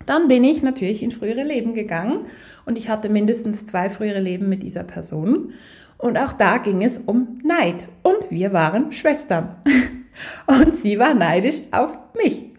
Dann 0.07 0.29
bin 0.29 0.45
ich 0.45 0.63
natürlich 0.63 1.03
in 1.03 1.11
frühere 1.11 1.43
Leben 1.43 1.75
gegangen 1.75 2.27
und 2.65 2.79
ich 2.79 2.89
hatte 2.89 3.09
mindestens 3.09 3.67
zwei 3.67 3.91
frühere 3.91 4.21
Leben 4.21 4.49
mit 4.49 4.63
dieser 4.63 4.85
Person. 4.85 5.53
Und 5.99 6.17
auch 6.17 6.33
da 6.33 6.59
ging 6.59 6.83
es 6.83 6.99
um 6.99 7.41
Neid. 7.43 7.89
Und 8.03 8.31
wir 8.31 8.53
waren 8.53 8.93
Schwestern. 8.93 9.57
Und 10.47 10.75
sie 10.77 10.99
war 10.99 11.15
neidisch 11.15 11.61
auf 11.73 11.99
mich. 12.15 12.56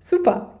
Super. 0.00 0.58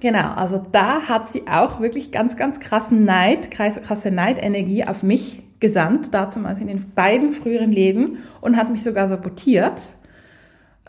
Genau, 0.00 0.34
also 0.34 0.64
da 0.72 1.02
hat 1.02 1.28
sie 1.28 1.46
auch 1.46 1.80
wirklich 1.80 2.10
ganz, 2.10 2.36
ganz 2.36 2.58
krassen 2.58 3.04
Neid, 3.04 3.50
krasse 3.50 4.10
Neidenergie 4.10 4.84
auf 4.84 5.02
mich 5.02 5.42
gesandt, 5.60 6.12
dazu 6.12 6.38
mal 6.40 6.58
in 6.58 6.66
den 6.66 6.90
beiden 6.92 7.32
früheren 7.32 7.70
Leben 7.70 8.18
und 8.40 8.56
hat 8.56 8.70
mich 8.70 8.82
sogar 8.82 9.08
sabotiert. 9.08 9.92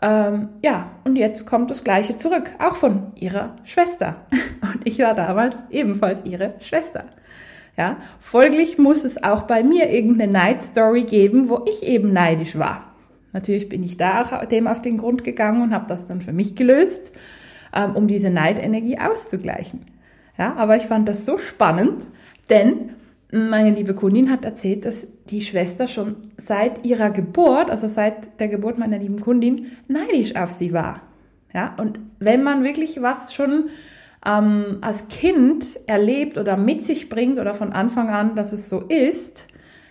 Ähm, 0.00 0.48
ja, 0.62 0.90
und 1.04 1.16
jetzt 1.16 1.46
kommt 1.46 1.70
das 1.70 1.84
Gleiche 1.84 2.16
zurück, 2.16 2.50
auch 2.58 2.76
von 2.76 3.12
ihrer 3.16 3.56
Schwester. 3.64 4.26
Und 4.62 4.86
ich 4.86 5.00
war 5.00 5.14
damals 5.14 5.56
ebenfalls 5.70 6.22
ihre 6.24 6.54
Schwester. 6.60 7.04
Ja, 7.76 7.96
folglich 8.20 8.78
muss 8.78 9.02
es 9.02 9.22
auch 9.24 9.42
bei 9.42 9.64
mir 9.64 9.90
irgendeine 9.90 10.32
Neidstory 10.32 11.02
geben, 11.02 11.48
wo 11.48 11.64
ich 11.68 11.82
eben 11.82 12.12
neidisch 12.12 12.56
war. 12.58 12.94
Natürlich 13.32 13.68
bin 13.68 13.82
ich 13.82 13.96
da 13.96 14.22
auch 14.22 14.44
dem 14.44 14.68
auf 14.68 14.80
den 14.80 14.98
Grund 14.98 15.24
gegangen 15.24 15.62
und 15.62 15.74
habe 15.74 15.86
das 15.88 16.06
dann 16.06 16.20
für 16.20 16.32
mich 16.32 16.54
gelöst, 16.54 17.12
ähm, 17.74 17.96
um 17.96 18.08
diese 18.08 18.30
Neidenergie 18.30 18.98
auszugleichen. 18.98 19.86
Ja, 20.36 20.54
aber 20.56 20.76
ich 20.76 20.84
fand 20.84 21.08
das 21.08 21.26
so 21.26 21.38
spannend, 21.38 22.08
denn 22.48 22.90
meine 23.30 23.70
liebe 23.70 23.94
Kundin 23.94 24.30
hat 24.30 24.44
erzählt, 24.44 24.84
dass 24.84 25.06
die 25.26 25.42
Schwester 25.42 25.86
schon 25.86 26.16
seit 26.38 26.86
ihrer 26.86 27.10
Geburt, 27.10 27.70
also 27.70 27.86
seit 27.86 28.40
der 28.40 28.48
Geburt 28.48 28.78
meiner 28.78 28.98
lieben 28.98 29.20
Kundin, 29.20 29.66
neidisch 29.86 30.34
auf 30.36 30.52
sie 30.52 30.72
war. 30.72 31.02
Ja, 31.52 31.74
und 31.78 31.98
wenn 32.20 32.42
man 32.42 32.62
wirklich 32.64 33.02
was 33.02 33.34
schon 33.34 33.70
ähm, 34.26 34.78
als 34.80 35.08
Kind 35.08 35.78
erlebt 35.86 36.38
oder 36.38 36.56
mit 36.56 36.84
sich 36.84 37.08
bringt 37.08 37.38
oder 37.38 37.54
von 37.54 37.72
Anfang 37.72 38.08
an, 38.08 38.34
dass 38.34 38.52
es 38.52 38.68
so 38.68 38.80
ist, 38.80 39.48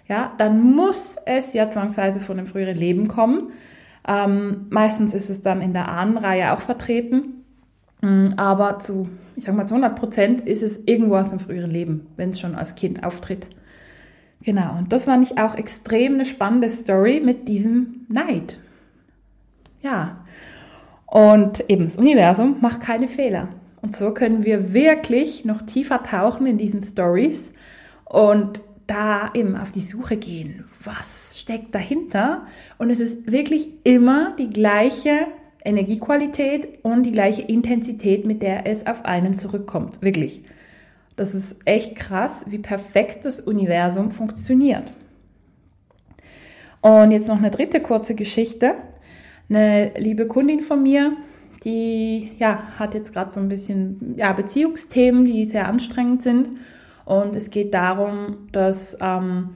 ja, 0.07 0.33
dann 0.37 0.61
muss 0.61 1.17
es 1.25 1.53
ja 1.53 1.69
zwangsweise 1.69 2.19
von 2.19 2.37
einem 2.37 2.47
früheren 2.47 2.77
Leben 2.77 3.07
kommen. 3.07 3.51
Ähm, 4.07 4.67
meistens 4.69 5.13
ist 5.13 5.29
es 5.29 5.41
dann 5.41 5.61
in 5.61 5.73
der 5.73 5.89
Ahnenreihe 5.89 6.53
auch 6.53 6.61
vertreten. 6.61 7.36
Mm, 8.01 8.29
aber 8.37 8.79
zu, 8.79 9.09
ich 9.35 9.45
sag 9.45 9.55
mal, 9.55 9.65
zu 9.65 9.75
100 9.75 9.97
Prozent 9.97 10.41
ist 10.41 10.63
es 10.63 10.83
irgendwo 10.85 11.15
aus 11.15 11.29
dem 11.29 11.39
früheren 11.39 11.71
Leben, 11.71 12.07
wenn 12.15 12.31
es 12.31 12.39
schon 12.39 12.55
als 12.55 12.75
Kind 12.75 13.03
auftritt. 13.03 13.47
Genau, 14.41 14.77
und 14.77 14.93
das 14.93 15.05
fand 15.05 15.29
ich 15.29 15.39
auch 15.39 15.55
extrem 15.55 16.13
eine 16.13 16.25
spannende 16.25 16.69
Story 16.69 17.21
mit 17.23 17.47
diesem 17.47 18.05
Neid. 18.07 18.59
Ja, 19.81 20.23
und 21.05 21.69
eben 21.69 21.85
das 21.85 21.97
Universum 21.97 22.57
macht 22.61 22.81
keine 22.81 23.07
Fehler. 23.07 23.49
Und 23.81 23.95
so 23.95 24.13
können 24.13 24.43
wir 24.43 24.73
wirklich 24.73 25.45
noch 25.45 25.61
tiefer 25.61 26.03
tauchen 26.03 26.45
in 26.45 26.57
diesen 26.57 26.81
Stories 26.81 27.53
und 28.05 28.61
da 28.85 29.31
eben 29.33 29.55
auf 29.57 29.71
die 29.71 29.81
Suche 29.81 30.17
gehen. 30.17 30.65
Was 30.83 31.39
steckt 31.39 31.75
dahinter? 31.75 32.45
Und 32.77 32.89
es 32.89 32.99
ist 32.99 33.31
wirklich 33.31 33.69
immer 33.83 34.35
die 34.37 34.49
gleiche 34.49 35.27
Energiequalität 35.67 36.83
und 36.83 37.03
die 37.03 37.11
gleiche 37.11 37.41
Intensität, 37.41 38.25
mit 38.25 38.41
der 38.41 38.65
es 38.65 38.87
auf 38.87 39.05
einen 39.05 39.35
zurückkommt. 39.35 40.01
Wirklich. 40.01 40.43
Das 41.15 41.35
ist 41.35 41.57
echt 41.65 41.95
krass, 41.95 42.45
wie 42.47 42.59
perfekt 42.59 43.25
das 43.25 43.41
Universum 43.41 44.11
funktioniert. 44.11 44.91
Und 46.81 47.11
jetzt 47.11 47.27
noch 47.27 47.37
eine 47.37 47.51
dritte 47.51 47.81
kurze 47.81 48.15
Geschichte. 48.15 48.75
Eine 49.49 49.93
liebe 49.97 50.27
Kundin 50.27 50.61
von 50.61 50.81
mir, 50.83 51.17
die 51.63 52.31
ja, 52.37 52.63
hat 52.77 52.93
jetzt 52.93 53.13
gerade 53.13 53.31
so 53.31 53.39
ein 53.39 53.49
bisschen 53.49 54.15
ja, 54.15 54.31
Beziehungsthemen, 54.33 55.25
die 55.25 55.45
sehr 55.45 55.67
anstrengend 55.67 56.21
sind. 56.21 56.49
Und 57.03 57.35
es 57.35 57.49
geht 57.49 57.73
darum, 57.73 58.49
dass 58.51 58.97
ähm, 59.01 59.49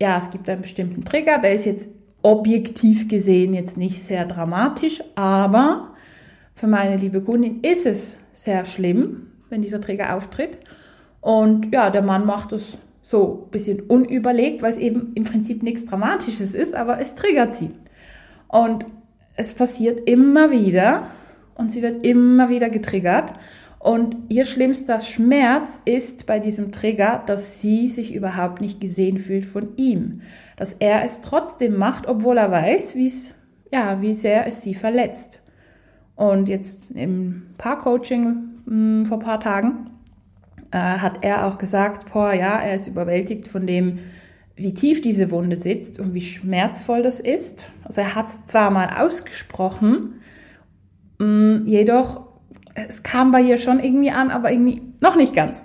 ja, 0.00 0.18
es 0.18 0.30
gibt 0.30 0.48
einen 0.48 0.62
bestimmten 0.62 1.04
Trigger, 1.04 1.38
der 1.38 1.54
ist 1.54 1.64
jetzt 1.64 1.88
objektiv 2.24 3.06
gesehen 3.08 3.52
jetzt 3.54 3.76
nicht 3.76 4.02
sehr 4.02 4.24
dramatisch, 4.24 5.02
aber 5.14 5.94
für 6.54 6.66
meine 6.66 6.96
liebe 6.96 7.20
Kundin 7.20 7.60
ist 7.60 7.84
es 7.84 8.18
sehr 8.32 8.64
schlimm, 8.64 9.28
wenn 9.50 9.60
dieser 9.60 9.80
Träger 9.80 10.16
auftritt. 10.16 10.58
Und 11.20 11.72
ja, 11.72 11.90
der 11.90 12.02
Mann 12.02 12.24
macht 12.24 12.52
es 12.52 12.78
so 13.02 13.44
ein 13.44 13.50
bisschen 13.50 13.80
unüberlegt, 13.80 14.62
weil 14.62 14.72
es 14.72 14.78
eben 14.78 15.12
im 15.14 15.24
Prinzip 15.24 15.62
nichts 15.62 15.84
Dramatisches 15.84 16.54
ist, 16.54 16.74
aber 16.74 16.98
es 16.98 17.14
triggert 17.14 17.54
sie. 17.54 17.70
Und 18.48 18.86
es 19.36 19.52
passiert 19.52 20.08
immer 20.08 20.50
wieder 20.50 21.08
und 21.56 21.72
sie 21.72 21.82
wird 21.82 22.06
immer 22.06 22.48
wieder 22.48 22.70
getriggert. 22.70 23.34
Und 23.84 24.16
ihr 24.30 24.46
schlimmster 24.46 24.98
Schmerz 24.98 25.78
ist 25.84 26.24
bei 26.24 26.38
diesem 26.38 26.72
Trigger, 26.72 27.22
dass 27.26 27.60
sie 27.60 27.90
sich 27.90 28.14
überhaupt 28.14 28.62
nicht 28.62 28.80
gesehen 28.80 29.18
fühlt 29.18 29.44
von 29.44 29.76
ihm. 29.76 30.22
Dass 30.56 30.72
er 30.72 31.04
es 31.04 31.20
trotzdem 31.20 31.76
macht, 31.76 32.06
obwohl 32.06 32.38
er 32.38 32.50
weiß, 32.50 32.94
wie 32.94 33.06
es, 33.06 33.34
ja, 33.70 34.00
wie 34.00 34.14
sehr 34.14 34.46
es 34.46 34.62
sie 34.62 34.74
verletzt. 34.74 35.42
Und 36.16 36.48
jetzt 36.48 36.92
im 36.92 37.42
Paarcoaching 37.58 38.36
hm, 38.66 39.04
vor 39.04 39.18
ein 39.18 39.22
paar 39.22 39.40
Tagen 39.40 39.90
äh, 40.70 40.78
hat 40.78 41.18
er 41.22 41.46
auch 41.46 41.58
gesagt, 41.58 42.10
boah, 42.10 42.32
ja, 42.32 42.58
er 42.58 42.76
ist 42.76 42.86
überwältigt 42.86 43.48
von 43.48 43.66
dem, 43.66 43.98
wie 44.56 44.72
tief 44.72 45.02
diese 45.02 45.30
Wunde 45.30 45.56
sitzt 45.56 46.00
und 46.00 46.14
wie 46.14 46.22
schmerzvoll 46.22 47.02
das 47.02 47.20
ist. 47.20 47.70
Also 47.82 48.00
er 48.00 48.14
hat 48.14 48.28
es 48.28 48.46
zwar 48.46 48.70
mal 48.70 48.88
ausgesprochen, 48.98 50.20
mh, 51.18 51.26
hm, 51.26 51.66
jedoch 51.66 52.33
es 52.74 53.02
kam 53.02 53.30
bei 53.30 53.40
ihr 53.40 53.58
schon 53.58 53.80
irgendwie 53.80 54.10
an, 54.10 54.30
aber 54.30 54.50
irgendwie 54.50 54.82
noch 55.00 55.16
nicht 55.16 55.34
ganz. 55.34 55.64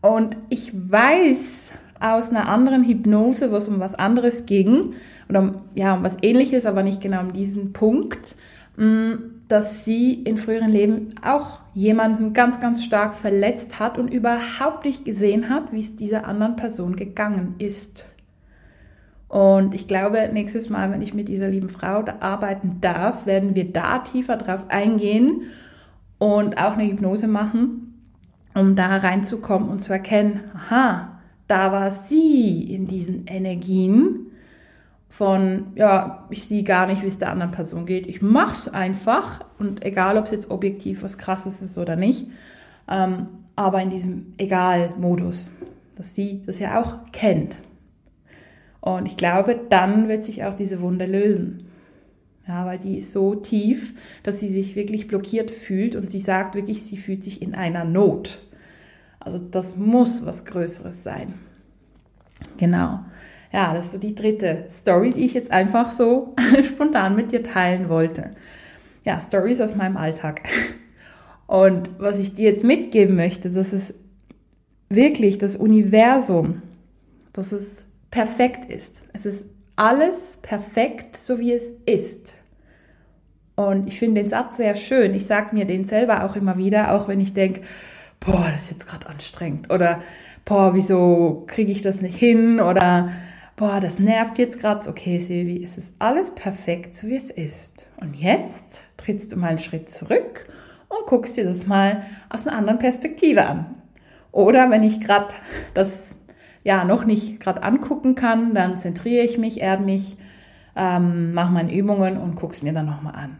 Und 0.00 0.36
ich 0.50 0.72
weiß 0.74 1.72
aus 1.98 2.30
einer 2.30 2.48
anderen 2.48 2.84
Hypnose, 2.84 3.50
wo 3.50 3.56
es 3.56 3.68
um 3.68 3.80
was 3.80 3.94
anderes 3.94 4.46
ging, 4.46 4.94
oder 5.28 5.40
um, 5.40 5.54
ja, 5.74 5.94
um 5.94 6.04
was 6.04 6.18
ähnliches, 6.22 6.66
aber 6.66 6.82
nicht 6.82 7.00
genau 7.00 7.20
um 7.20 7.32
diesen 7.32 7.72
Punkt, 7.72 8.36
mm, 8.76 9.14
dass 9.48 9.84
sie 9.84 10.12
in 10.12 10.36
früheren 10.36 10.70
Leben 10.70 11.08
auch 11.24 11.60
jemanden 11.72 12.32
ganz, 12.32 12.60
ganz 12.60 12.84
stark 12.84 13.14
verletzt 13.14 13.80
hat 13.80 13.96
und 13.96 14.12
überhaupt 14.12 14.84
nicht 14.84 15.04
gesehen 15.04 15.48
hat, 15.48 15.72
wie 15.72 15.80
es 15.80 15.96
dieser 15.96 16.26
anderen 16.26 16.56
Person 16.56 16.96
gegangen 16.96 17.54
ist. 17.58 18.06
Und 19.28 19.74
ich 19.74 19.88
glaube, 19.88 20.28
nächstes 20.32 20.68
Mal, 20.68 20.90
wenn 20.92 21.02
ich 21.02 21.14
mit 21.14 21.28
dieser 21.28 21.48
lieben 21.48 21.68
Frau 21.68 22.04
arbeiten 22.20 22.78
darf, 22.80 23.26
werden 23.26 23.54
wir 23.56 23.72
da 23.72 24.00
tiefer 24.00 24.36
drauf 24.36 24.66
eingehen 24.68 25.42
und 26.18 26.58
auch 26.58 26.72
eine 26.72 26.84
Hypnose 26.84 27.28
machen, 27.28 28.02
um 28.54 28.74
da 28.74 28.96
reinzukommen 28.96 29.68
und 29.68 29.80
zu 29.80 29.92
erkennen, 29.92 30.44
aha, 30.54 31.18
da 31.46 31.72
war 31.72 31.90
sie 31.90 32.72
in 32.74 32.86
diesen 32.86 33.26
Energien 33.26 34.26
von, 35.08 35.68
ja, 35.74 36.26
ich 36.30 36.46
sehe 36.46 36.62
gar 36.62 36.86
nicht, 36.86 37.02
wie 37.02 37.06
es 37.06 37.18
der 37.18 37.30
anderen 37.30 37.52
Person 37.52 37.86
geht. 37.86 38.06
Ich 38.06 38.20
mache 38.20 38.54
es 38.54 38.74
einfach 38.74 39.40
und 39.58 39.84
egal, 39.84 40.18
ob 40.18 40.24
es 40.24 40.32
jetzt 40.32 40.50
objektiv 40.50 41.02
was 41.02 41.18
Krasses 41.18 41.62
ist 41.62 41.78
oder 41.78 41.96
nicht, 41.96 42.26
ähm, 42.88 43.28
aber 43.54 43.80
in 43.80 43.90
diesem 43.90 44.32
Egal-Modus, 44.36 45.50
dass 45.94 46.14
sie 46.14 46.42
das 46.44 46.58
ja 46.58 46.80
auch 46.80 46.96
kennt. 47.12 47.56
Und 48.80 49.06
ich 49.06 49.16
glaube, 49.16 49.58
dann 49.68 50.08
wird 50.08 50.22
sich 50.22 50.44
auch 50.44 50.54
diese 50.54 50.80
Wunde 50.80 51.06
lösen. 51.06 51.65
Ja, 52.48 52.64
weil 52.64 52.78
die 52.78 52.96
ist 52.96 53.12
so 53.12 53.34
tief, 53.34 53.94
dass 54.22 54.38
sie 54.38 54.48
sich 54.48 54.76
wirklich 54.76 55.08
blockiert 55.08 55.50
fühlt 55.50 55.96
und 55.96 56.10
sie 56.10 56.20
sagt 56.20 56.54
wirklich, 56.54 56.84
sie 56.84 56.96
fühlt 56.96 57.24
sich 57.24 57.42
in 57.42 57.54
einer 57.54 57.84
Not. 57.84 58.40
Also 59.18 59.38
das 59.38 59.76
muss 59.76 60.24
was 60.24 60.44
Größeres 60.44 61.02
sein. 61.02 61.34
Genau. 62.58 63.00
Ja, 63.52 63.74
das 63.74 63.86
ist 63.86 63.92
so 63.92 63.98
die 63.98 64.14
dritte 64.14 64.66
Story, 64.70 65.10
die 65.10 65.24
ich 65.24 65.34
jetzt 65.34 65.50
einfach 65.50 65.90
so 65.90 66.34
spontan 66.62 67.16
mit 67.16 67.32
dir 67.32 67.42
teilen 67.42 67.88
wollte. 67.88 68.30
Ja, 69.04 69.20
Stories 69.20 69.60
aus 69.60 69.74
meinem 69.74 69.96
Alltag. 69.96 70.42
Und 71.46 71.90
was 71.98 72.18
ich 72.18 72.34
dir 72.34 72.50
jetzt 72.50 72.64
mitgeben 72.64 73.16
möchte, 73.16 73.50
das 73.50 73.72
ist 73.72 73.94
wirklich 74.88 75.38
das 75.38 75.56
Universum, 75.56 76.62
dass 77.32 77.52
es 77.52 77.84
perfekt 78.10 78.70
ist. 78.70 79.04
Es 79.12 79.26
ist 79.26 79.50
alles 79.76 80.38
perfekt, 80.42 81.16
so 81.16 81.38
wie 81.38 81.52
es 81.52 81.72
ist. 81.84 82.34
Und 83.54 83.88
ich 83.88 83.98
finde 83.98 84.22
den 84.22 84.30
Satz 84.30 84.56
sehr 84.56 84.74
schön. 84.74 85.14
Ich 85.14 85.26
sage 85.26 85.54
mir 85.54 85.64
den 85.64 85.84
selber 85.84 86.24
auch 86.24 86.36
immer 86.36 86.56
wieder, 86.56 86.92
auch 86.92 87.08
wenn 87.08 87.20
ich 87.20 87.32
denke, 87.34 87.62
boah, 88.20 88.50
das 88.52 88.64
ist 88.64 88.70
jetzt 88.70 88.86
gerade 88.86 89.06
anstrengend. 89.06 89.70
Oder, 89.70 90.02
boah, 90.44 90.74
wieso 90.74 91.44
kriege 91.46 91.72
ich 91.72 91.82
das 91.82 92.02
nicht 92.02 92.16
hin? 92.16 92.60
Oder, 92.60 93.10
boah, 93.56 93.80
das 93.80 93.98
nervt 93.98 94.38
jetzt 94.38 94.60
gerade. 94.60 94.88
Okay, 94.88 95.18
Silvi, 95.18 95.62
es 95.64 95.78
ist 95.78 95.94
alles 95.98 96.32
perfekt, 96.32 96.94
so 96.94 97.06
wie 97.06 97.16
es 97.16 97.30
ist. 97.30 97.88
Und 98.00 98.14
jetzt 98.14 98.82
trittst 98.98 99.32
du 99.32 99.36
mal 99.36 99.48
einen 99.48 99.58
Schritt 99.58 99.90
zurück 99.90 100.46
und 100.88 101.06
guckst 101.06 101.36
dir 101.36 101.44
das 101.44 101.66
mal 101.66 102.02
aus 102.28 102.46
einer 102.46 102.56
anderen 102.56 102.78
Perspektive 102.78 103.46
an. 103.46 103.74
Oder 104.32 104.70
wenn 104.70 104.82
ich 104.82 105.00
gerade 105.00 105.34
das 105.72 106.14
ja 106.66 106.84
noch 106.84 107.04
nicht 107.04 107.38
gerade 107.38 107.62
angucken 107.62 108.16
kann, 108.16 108.52
dann 108.52 108.76
zentriere 108.76 109.24
ich 109.24 109.38
mich, 109.38 109.60
erde 109.60 109.84
mich, 109.84 110.16
ähm, 110.74 111.32
mache 111.32 111.52
meine 111.52 111.72
Übungen 111.72 112.18
und 112.18 112.34
gucke 112.34 112.54
es 112.54 112.62
mir 112.62 112.72
dann 112.72 112.86
nochmal 112.86 113.14
an. 113.14 113.36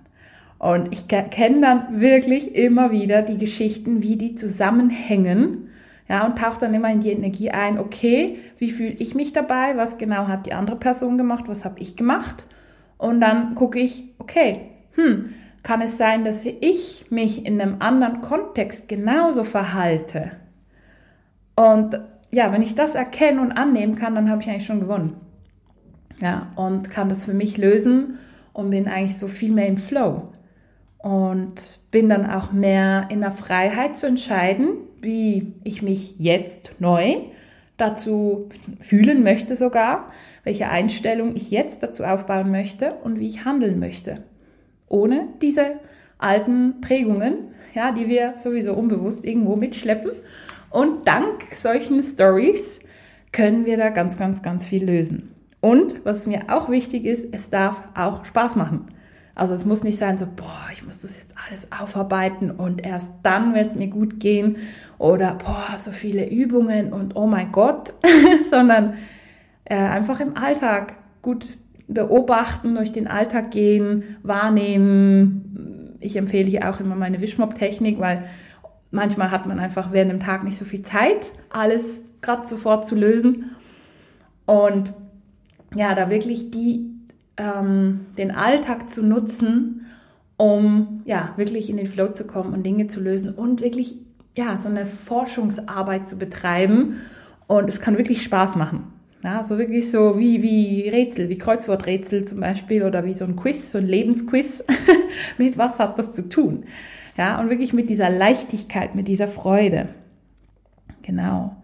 Und 0.58 0.92
ich 0.92 1.08
kenne 1.08 1.60
dann 1.60 2.00
wirklich 2.00 2.54
immer 2.54 2.92
wieder 2.92 3.22
die 3.22 3.36
Geschichten, 3.36 4.00
wie 4.00 4.16
die 4.16 4.36
zusammenhängen, 4.36 5.68
Ja, 6.08 6.24
und 6.24 6.38
tauche 6.38 6.60
dann 6.60 6.72
immer 6.72 6.88
in 6.92 7.00
die 7.00 7.10
Energie 7.10 7.50
ein, 7.50 7.80
okay, 7.80 8.38
wie 8.58 8.70
fühle 8.70 8.92
ich 8.92 9.16
mich 9.16 9.32
dabei? 9.32 9.76
Was 9.76 9.98
genau 9.98 10.28
hat 10.28 10.46
die 10.46 10.52
andere 10.52 10.76
Person 10.76 11.18
gemacht? 11.18 11.48
Was 11.48 11.64
habe 11.64 11.80
ich 11.80 11.96
gemacht? 11.96 12.46
Und 12.96 13.20
dann 13.20 13.56
gucke 13.56 13.80
ich, 13.80 14.04
okay, 14.20 14.70
hm, 14.94 15.34
kann 15.64 15.82
es 15.82 15.98
sein, 15.98 16.24
dass 16.24 16.46
ich 16.46 17.06
mich 17.10 17.44
in 17.44 17.60
einem 17.60 17.76
anderen 17.80 18.20
Kontext 18.20 18.88
genauso 18.88 19.42
verhalte? 19.42 20.30
Und 21.56 21.98
ja, 22.36 22.52
wenn 22.52 22.60
ich 22.60 22.74
das 22.74 22.94
erkennen 22.94 23.38
und 23.38 23.52
annehmen 23.52 23.96
kann, 23.96 24.14
dann 24.14 24.28
habe 24.28 24.42
ich 24.42 24.48
eigentlich 24.50 24.66
schon 24.66 24.80
gewonnen. 24.80 25.16
Ja, 26.20 26.52
und 26.54 26.90
kann 26.90 27.08
das 27.08 27.24
für 27.24 27.32
mich 27.32 27.56
lösen 27.56 28.18
und 28.52 28.68
bin 28.68 28.88
eigentlich 28.88 29.16
so 29.16 29.26
viel 29.26 29.52
mehr 29.52 29.66
im 29.66 29.78
Flow. 29.78 30.28
Und 30.98 31.80
bin 31.90 32.10
dann 32.10 32.28
auch 32.28 32.52
mehr 32.52 33.06
in 33.08 33.22
der 33.22 33.30
Freiheit 33.30 33.96
zu 33.96 34.06
entscheiden, 34.06 34.68
wie 35.00 35.54
ich 35.64 35.80
mich 35.80 36.16
jetzt 36.18 36.72
neu 36.78 37.16
dazu 37.78 38.50
fühlen 38.80 39.22
möchte 39.22 39.54
sogar, 39.54 40.10
welche 40.44 40.68
Einstellung 40.68 41.36
ich 41.36 41.50
jetzt 41.50 41.82
dazu 41.82 42.04
aufbauen 42.04 42.50
möchte 42.50 42.96
und 43.02 43.18
wie 43.18 43.28
ich 43.28 43.46
handeln 43.46 43.78
möchte. 43.78 44.24
Ohne 44.88 45.28
diese 45.40 45.80
alten 46.18 46.82
Prägungen, 46.82 47.48
ja, 47.74 47.92
die 47.92 48.08
wir 48.08 48.34
sowieso 48.36 48.74
unbewusst 48.74 49.24
irgendwo 49.24 49.56
mitschleppen. 49.56 50.10
Und 50.70 51.06
dank 51.06 51.42
solchen 51.54 52.02
Stories 52.02 52.80
können 53.32 53.66
wir 53.66 53.76
da 53.76 53.90
ganz, 53.90 54.18
ganz, 54.18 54.42
ganz 54.42 54.66
viel 54.66 54.84
lösen. 54.84 55.34
Und 55.60 56.04
was 56.04 56.26
mir 56.26 56.44
auch 56.48 56.70
wichtig 56.70 57.04
ist, 57.04 57.26
es 57.32 57.50
darf 57.50 57.82
auch 57.94 58.24
Spaß 58.24 58.56
machen. 58.56 58.86
Also 59.34 59.54
es 59.54 59.66
muss 59.66 59.84
nicht 59.84 59.98
sein 59.98 60.16
so, 60.16 60.26
boah, 60.26 60.64
ich 60.72 60.82
muss 60.82 61.02
das 61.02 61.18
jetzt 61.18 61.34
alles 61.46 61.70
aufarbeiten 61.70 62.50
und 62.50 62.86
erst 62.86 63.12
dann 63.22 63.54
wird 63.54 63.66
es 63.66 63.74
mir 63.74 63.88
gut 63.88 64.18
gehen 64.18 64.56
oder 64.96 65.34
boah, 65.34 65.76
so 65.76 65.92
viele 65.92 66.26
Übungen 66.26 66.94
und 66.94 67.16
oh 67.16 67.26
mein 67.26 67.52
Gott, 67.52 67.92
sondern 68.50 68.94
äh, 69.64 69.76
einfach 69.76 70.20
im 70.20 70.38
Alltag 70.38 70.94
gut 71.20 71.58
beobachten, 71.86 72.74
durch 72.74 72.92
den 72.92 73.08
Alltag 73.08 73.50
gehen, 73.50 74.16
wahrnehmen. 74.22 75.98
Ich 76.00 76.16
empfehle 76.16 76.48
hier 76.48 76.70
auch 76.70 76.80
immer 76.80 76.94
meine 76.94 77.20
Wischmopp-Technik, 77.20 78.00
weil 78.00 78.24
manchmal 78.90 79.30
hat 79.30 79.46
man 79.46 79.58
einfach 79.58 79.92
während 79.92 80.10
dem 80.10 80.20
Tag 80.20 80.44
nicht 80.44 80.56
so 80.56 80.64
viel 80.64 80.82
Zeit, 80.82 81.32
alles 81.50 82.14
gerade 82.20 82.48
sofort 82.48 82.86
zu 82.86 82.94
lösen. 82.94 83.50
Und 84.46 84.92
ja, 85.74 85.94
da 85.94 86.10
wirklich 86.10 86.50
die 86.50 86.90
ähm, 87.36 88.06
den 88.16 88.30
Alltag 88.30 88.90
zu 88.90 89.02
nutzen, 89.02 89.86
um 90.36 91.02
ja 91.04 91.32
wirklich 91.36 91.70
in 91.70 91.76
den 91.76 91.86
Flow 91.86 92.08
zu 92.08 92.26
kommen 92.26 92.52
und 92.54 92.64
Dinge 92.64 92.86
zu 92.86 93.00
lösen 93.00 93.34
und 93.34 93.60
wirklich 93.60 93.96
ja 94.36 94.56
so 94.58 94.68
eine 94.68 94.86
Forschungsarbeit 94.86 96.08
zu 96.08 96.16
betreiben. 96.16 97.00
Und 97.46 97.68
es 97.68 97.80
kann 97.80 97.96
wirklich 97.96 98.22
Spaß 98.22 98.56
machen. 98.56 98.92
Ja, 99.22 99.44
so 99.44 99.58
wirklich 99.58 99.90
so 99.90 100.18
wie, 100.18 100.42
wie 100.42 100.88
Rätsel, 100.88 101.28
wie 101.28 101.38
Kreuzworträtsel 101.38 102.26
zum 102.26 102.40
Beispiel 102.40 102.84
oder 102.84 103.04
wie 103.04 103.14
so 103.14 103.24
ein 103.24 103.34
Quiz, 103.34 103.72
so 103.72 103.78
ein 103.78 103.86
Lebensquiz. 103.86 104.64
mit 105.38 105.56
was 105.58 105.78
hat 105.78 105.98
das 105.98 106.14
zu 106.14 106.28
tun? 106.28 106.64
Ja, 107.16 107.40
und 107.40 107.48
wirklich 107.48 107.72
mit 107.72 107.88
dieser 107.88 108.10
Leichtigkeit, 108.10 108.94
mit 108.94 109.08
dieser 109.08 109.28
Freude. 109.28 109.88
Genau. 111.02 111.56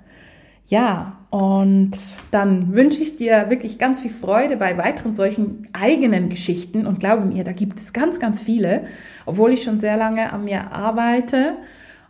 Ja, 0.66 1.18
und 1.28 1.92
dann 2.30 2.74
wünsche 2.74 3.02
ich 3.02 3.16
dir 3.16 3.50
wirklich 3.50 3.78
ganz 3.78 4.00
viel 4.00 4.10
Freude 4.10 4.56
bei 4.56 4.78
weiteren 4.78 5.14
solchen 5.14 5.66
eigenen 5.72 6.28
Geschichten. 6.28 6.86
Und 6.86 7.00
glaube 7.00 7.24
mir, 7.24 7.44
da 7.44 7.52
gibt 7.52 7.78
es 7.78 7.92
ganz, 7.92 8.20
ganz 8.20 8.40
viele, 8.40 8.84
obwohl 9.26 9.52
ich 9.52 9.62
schon 9.62 9.80
sehr 9.80 9.96
lange 9.96 10.32
an 10.32 10.44
mir 10.44 10.72
arbeite 10.72 11.56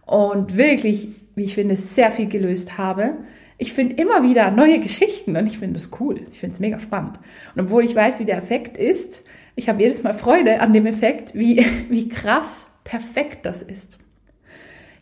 und 0.07 0.57
wirklich, 0.57 1.09
wie 1.35 1.45
ich 1.45 1.55
finde, 1.55 1.77
sehr 1.77 2.11
viel 2.11 2.27
gelöst 2.29 2.79
habe. 2.79 3.15
Ich 3.59 3.73
finde 3.73 3.95
immer 3.97 4.25
wieder 4.25 4.51
neue 4.51 4.81
Geschichten 4.81 5.37
und 5.37 5.47
ich 5.47 5.59
finde 5.59 5.77
es 5.77 5.91
cool. 6.01 6.21
Ich 6.33 6.41
finde 6.41 6.55
es 6.55 6.61
mega 6.61 6.81
spannend. 6.81 7.21
Und 7.55 7.63
obwohl 7.63 7.85
ich 7.85 7.95
weiß, 7.95 8.19
wie 8.19 8.25
der 8.25 8.39
Effekt 8.39 8.77
ist, 8.77 9.23
ich 9.55 9.69
habe 9.69 9.81
jedes 9.81 10.03
Mal 10.03 10.15
Freude 10.15 10.61
an 10.61 10.73
dem 10.73 10.87
Effekt, 10.87 11.35
wie, 11.35 11.65
wie 11.89 12.09
krass 12.09 12.72
perfekt 12.85 13.47
das 13.47 13.63
ist. 13.63 13.99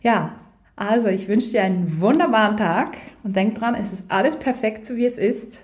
Ja, 0.01 0.35
also, 0.75 1.09
ich 1.09 1.27
wünsche 1.27 1.51
dir 1.51 1.63
einen 1.63 2.01
wunderbaren 2.01 2.57
Tag 2.57 2.97
und 3.23 3.35
denk 3.35 3.55
dran, 3.55 3.75
es 3.75 3.93
ist 3.93 4.05
alles 4.09 4.37
perfekt, 4.37 4.85
so 4.85 4.95
wie 4.95 5.05
es 5.05 5.17
ist. 5.17 5.63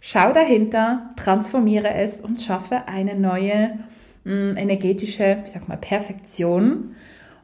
Schau 0.00 0.32
dahinter, 0.32 1.10
transformiere 1.16 1.92
es 1.94 2.20
und 2.20 2.40
schaffe 2.40 2.86
eine 2.86 3.14
neue 3.14 3.78
mh, 4.24 4.52
mm, 4.52 4.56
energetische, 4.56 5.38
ich 5.44 5.50
sag 5.50 5.66
mal, 5.66 5.78
Perfektion 5.78 6.94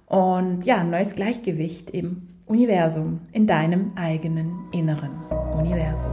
und 0.07 0.65
ja, 0.67 0.77
ein 0.77 0.91
neues 0.91 1.15
Gleichgewicht 1.15 1.91
im 1.91 2.29
Universum, 2.47 3.21
in 3.33 3.47
deinem 3.47 3.93
eigenen 3.97 4.69
inneren 4.73 5.23
Universum. 5.57 6.13